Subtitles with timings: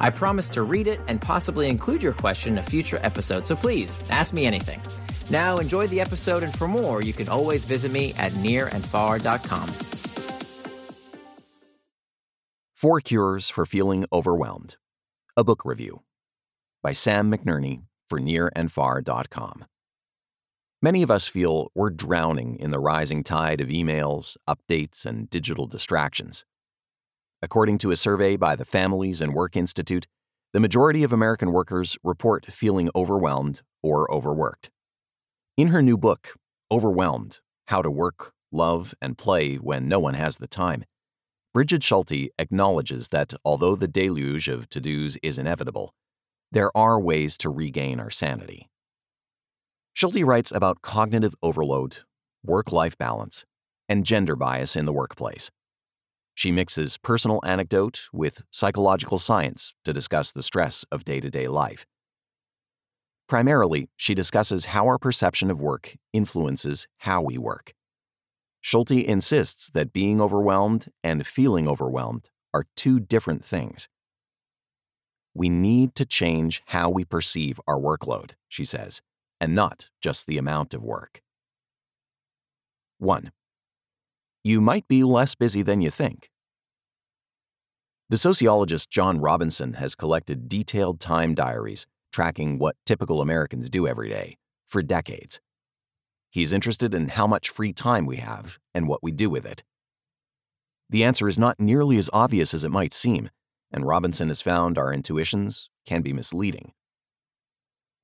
[0.00, 3.56] I promise to read it and possibly include your question in a future episode, so
[3.56, 4.80] please ask me anything.
[5.30, 9.68] Now, enjoy the episode, and for more, you can always visit me at nirandfar.com.
[12.74, 14.76] Four Cures for Feeling Overwhelmed.
[15.36, 16.02] A book review
[16.82, 19.64] by Sam McNerney for nirandfar.com.
[20.82, 25.66] Many of us feel we're drowning in the rising tide of emails, updates, and digital
[25.66, 26.44] distractions.
[27.46, 30.08] According to a survey by the Families and Work Institute,
[30.52, 34.68] the majority of American workers report feeling overwhelmed or overworked.
[35.56, 36.34] In her new book,
[36.72, 40.86] Overwhelmed How to Work, Love, and Play When No One Has the Time,
[41.54, 45.94] Brigid Schulte acknowledges that although the deluge of to dos is inevitable,
[46.50, 48.68] there are ways to regain our sanity.
[49.94, 51.98] Schulte writes about cognitive overload,
[52.44, 53.44] work life balance,
[53.88, 55.52] and gender bias in the workplace.
[56.36, 61.48] She mixes personal anecdote with psychological science to discuss the stress of day to day
[61.48, 61.86] life.
[63.26, 67.72] Primarily, she discusses how our perception of work influences how we work.
[68.60, 73.88] Schulte insists that being overwhelmed and feeling overwhelmed are two different things.
[75.32, 79.00] We need to change how we perceive our workload, she says,
[79.40, 81.22] and not just the amount of work.
[82.98, 83.32] 1.
[84.46, 86.30] You might be less busy than you think.
[88.10, 94.08] The sociologist John Robinson has collected detailed time diaries tracking what typical Americans do every
[94.08, 95.40] day for decades.
[96.30, 99.64] He's interested in how much free time we have and what we do with it.
[100.90, 103.30] The answer is not nearly as obvious as it might seem,
[103.72, 106.70] and Robinson has found our intuitions can be misleading.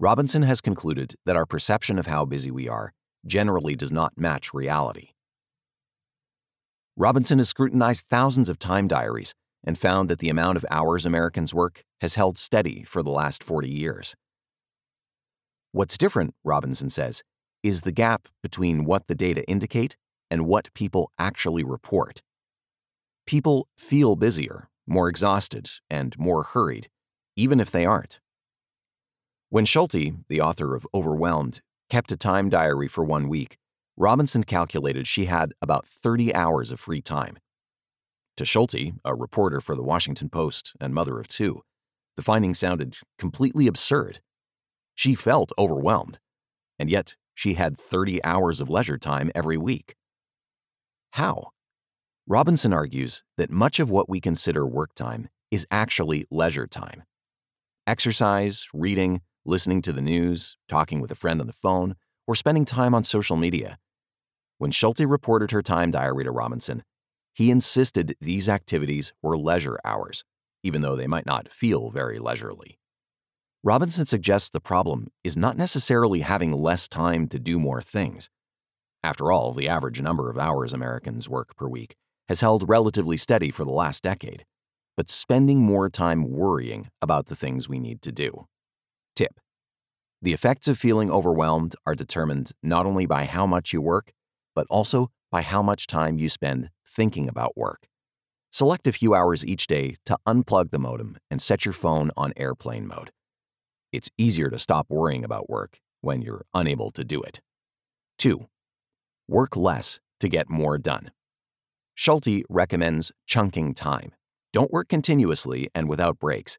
[0.00, 2.92] Robinson has concluded that our perception of how busy we are
[3.24, 5.11] generally does not match reality.
[6.96, 11.54] Robinson has scrutinized thousands of time diaries and found that the amount of hours Americans
[11.54, 14.14] work has held steady for the last 40 years.
[15.70, 17.22] What's different, Robinson says,
[17.62, 19.96] is the gap between what the data indicate
[20.30, 22.22] and what people actually report.
[23.26, 26.88] People feel busier, more exhausted, and more hurried,
[27.36, 28.20] even if they aren't.
[29.48, 33.58] When Schulte, the author of Overwhelmed, kept a time diary for one week,
[33.96, 37.38] Robinson calculated she had about 30 hours of free time.
[38.36, 41.62] To Schulte, a reporter for the Washington Post and mother of two,
[42.16, 44.20] the finding sounded completely absurd.
[44.94, 46.18] She felt overwhelmed,
[46.78, 49.96] and yet she had 30 hours of leisure time every week.
[51.12, 51.50] How?
[52.26, 57.02] Robinson argues that much of what we consider work time is actually leisure time.
[57.86, 62.64] Exercise, reading, listening to the news, talking with a friend on the phone, or spending
[62.64, 63.78] time on social media.
[64.58, 66.84] When Schulte reported her time diary to Robinson,
[67.34, 70.24] he insisted these activities were leisure hours,
[70.62, 72.78] even though they might not feel very leisurely.
[73.64, 78.28] Robinson suggests the problem is not necessarily having less time to do more things.
[79.04, 81.96] After all, the average number of hours Americans work per week
[82.28, 84.44] has held relatively steady for the last decade,
[84.96, 88.46] but spending more time worrying about the things we need to do.
[90.22, 94.12] The effects of feeling overwhelmed are determined not only by how much you work,
[94.54, 97.88] but also by how much time you spend thinking about work.
[98.52, 102.32] Select a few hours each day to unplug the modem and set your phone on
[102.36, 103.10] airplane mode.
[103.90, 107.40] It's easier to stop worrying about work when you're unable to do it.
[108.18, 108.46] 2.
[109.26, 111.10] Work less to get more done.
[111.96, 114.12] Schulte recommends chunking time.
[114.52, 116.58] Don't work continuously and without breaks.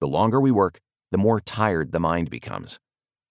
[0.00, 0.78] The longer we work,
[1.10, 2.78] the more tired the mind becomes.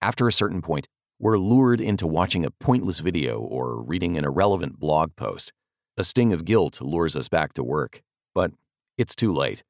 [0.04, 0.86] After a certain point,
[1.18, 5.50] we're lured into watching a pointless video or reading an irrelevant blog post.
[5.96, 8.02] A sting of guilt lures us back to work,
[8.34, 8.50] but
[8.98, 9.64] it's too late.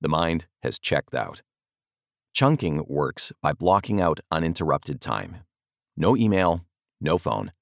[0.00, 1.42] The mind has checked out.
[2.32, 5.40] Chunking works by blocking out uninterrupted time.
[5.98, 6.64] No email,
[6.98, 7.52] no phone.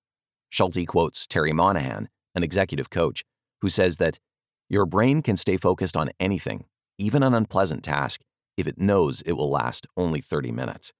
[0.48, 3.24] Schulte quotes Terry Monahan, an executive coach,
[3.62, 4.20] who says that
[4.68, 6.66] your brain can stay focused on anything,
[6.98, 8.20] even an unpleasant task,
[8.56, 10.92] if it knows it will last only 30 minutes.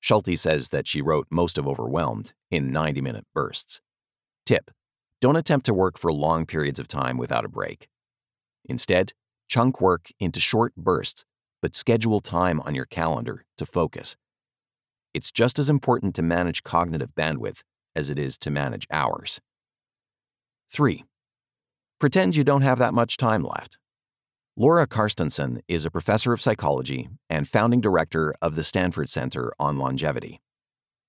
[0.00, 3.80] Schulte says that she wrote most of Overwhelmed in 90 minute bursts.
[4.44, 4.70] Tip
[5.20, 7.88] Don't attempt to work for long periods of time without a break.
[8.64, 9.12] Instead,
[9.48, 11.24] chunk work into short bursts
[11.62, 14.16] but schedule time on your calendar to focus.
[15.14, 17.62] it's just as important to manage cognitive bandwidth
[17.96, 19.40] as it is to manage hours.
[20.70, 21.04] 3.
[21.98, 23.78] Pretend you don't have that much time left.
[24.58, 29.76] Laura Carstensen is a professor of psychology and founding director of the Stanford Center on
[29.76, 30.40] Longevity.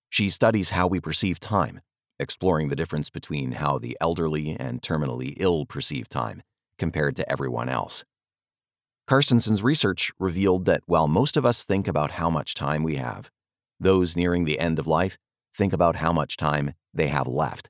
[0.10, 1.80] She studies how we perceive time,
[2.20, 6.44] exploring the difference between how the elderly and terminally ill perceive time
[6.78, 8.04] compared to everyone else.
[9.10, 13.32] Carstensen's research revealed that while most of us think about how much time we have,
[13.80, 15.18] those nearing the end of life
[15.56, 17.70] think about how much time they have left.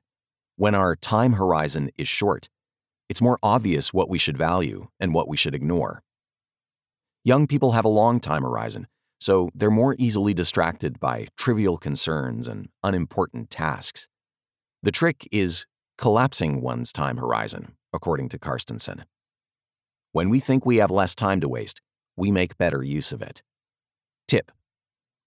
[0.56, 2.48] When our time horizon is short,
[3.08, 6.02] it's more obvious what we should value and what we should ignore.
[7.24, 8.86] Young people have a long time horizon,
[9.20, 14.08] so they're more easily distracted by trivial concerns and unimportant tasks.
[14.82, 15.66] The trick is
[15.96, 19.02] collapsing one's time horizon, according to Carstensen.
[20.12, 21.80] When we think we have less time to waste,
[22.16, 23.42] we make better use of it.
[24.26, 24.52] Tip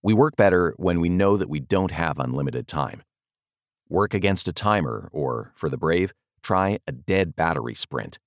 [0.02, 3.04] We work better when we know that we don't have unlimited time.
[3.90, 6.14] Work against a timer, or, for the brave,
[6.44, 8.20] try a dead battery sprint.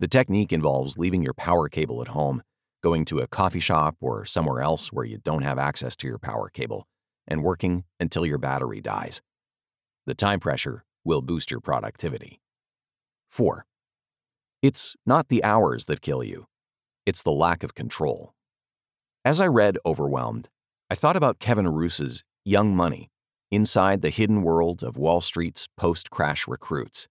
[0.00, 2.42] The technique involves leaving your power cable at home,
[2.82, 6.18] going to a coffee shop or somewhere else where you don't have access to your
[6.18, 6.86] power cable,
[7.26, 9.22] and working until your battery dies.
[10.06, 12.40] The time pressure will boost your productivity.
[13.28, 13.64] 4.
[14.60, 16.46] It's not the hours that kill you,
[17.06, 18.34] it's the lack of control.
[19.24, 20.48] As I read Overwhelmed,
[20.90, 23.12] I thought about Kevin Roose's Young Money
[23.52, 27.06] Inside the Hidden World of Wall Street's Post Crash Recruits.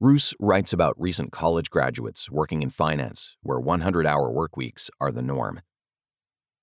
[0.00, 5.10] Roose writes about recent college graduates working in finance, where 100 hour work weeks are
[5.10, 5.60] the norm.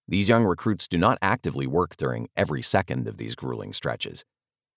[0.07, 4.23] These young recruits do not actively work during every second of these grueling stretches.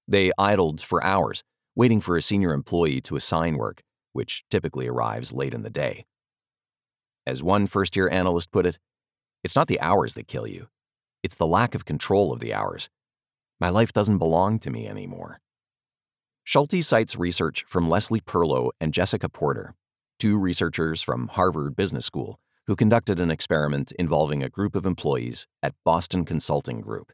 [0.09, 1.45] They idled for hours,
[1.77, 3.83] waiting for a senior employee to assign work,
[4.13, 6.05] which typically arrives late in the day.
[7.29, 8.81] As one first year analyst put it,
[9.45, 10.67] it's not the hours that kill you,
[11.23, 12.91] it's the lack of control of the hours.
[13.61, 15.39] My life doesn't belong to me anymore.
[16.49, 19.75] Schulte cites research from Leslie Perlow and Jessica Porter,
[20.19, 25.47] two researchers from Harvard Business School, who conducted an experiment involving a group of employees
[25.63, 27.13] at Boston Consulting Group.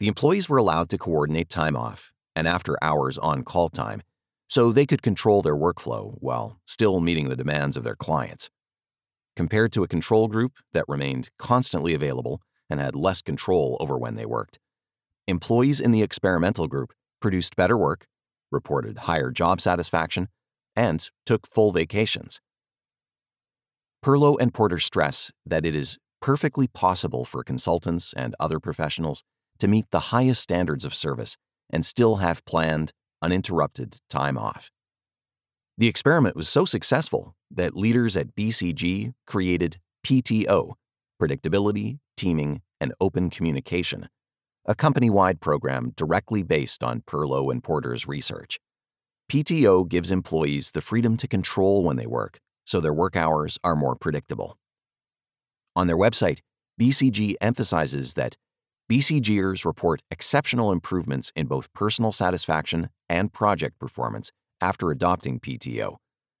[0.00, 4.02] The employees were allowed to coordinate time off and after hours on call time
[4.48, 8.50] so they could control their workflow while still meeting the demands of their clients.
[9.36, 14.16] Compared to a control group that remained constantly available and had less control over when
[14.16, 14.58] they worked,
[15.28, 18.06] employees in the experimental group produced better work,
[18.50, 20.28] reported higher job satisfaction,
[20.74, 22.40] and took full vacations.
[24.02, 29.22] Perlow and Porter stress that it is perfectly possible for consultants and other professionals
[29.58, 31.36] to meet the highest standards of service
[31.70, 34.70] and still have planned, uninterrupted time off.
[35.76, 40.74] The experiment was so successful that leaders at BCG created PTO,
[41.20, 44.08] Predictability, Teaming, and Open Communication,
[44.66, 48.58] a company wide program directly based on Perlow and Porter's research.
[49.30, 53.76] PTO gives employees the freedom to control when they work, so their work hours are
[53.76, 54.58] more predictable.
[55.76, 56.40] On their website,
[56.80, 58.36] BCG emphasizes that
[58.90, 65.96] BCGers report exceptional improvements in both personal satisfaction and project performance after adopting PTO,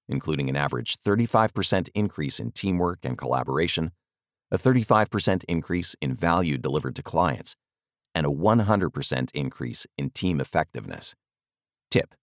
[0.08, 3.92] including an average 35% increase in teamwork and collaboration,
[4.50, 7.54] a 35% increase in value delivered to clients,
[8.14, 11.14] and a 100% increase in team effectiveness.
[11.90, 12.14] Tip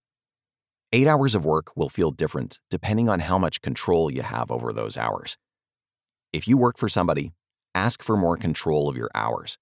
[0.90, 4.72] Eight hours of work will feel different depending on how much control you have over
[4.72, 5.36] those hours.
[6.32, 7.32] If you work for somebody,
[7.74, 9.58] ask for more control of your hours.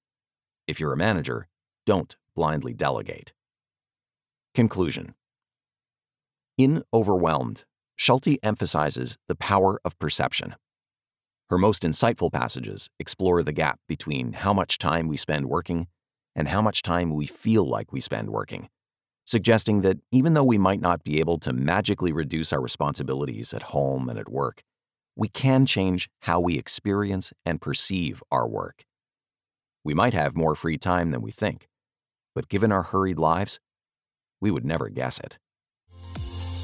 [0.68, 1.48] If you're a manager,
[1.84, 3.32] don't blindly delegate.
[4.54, 5.14] Conclusion
[6.56, 7.64] In Overwhelmed,
[7.96, 10.54] Schulte emphasizes the power of perception.
[11.50, 15.88] Her most insightful passages explore the gap between how much time we spend working
[16.36, 18.68] and how much time we feel like we spend working,
[19.24, 23.62] suggesting that even though we might not be able to magically reduce our responsibilities at
[23.62, 24.62] home and at work,
[25.16, 28.84] we can change how we experience and perceive our work.
[29.82, 31.68] We might have more free time than we think,
[32.34, 33.58] but given our hurried lives,
[34.40, 35.38] we would never guess it.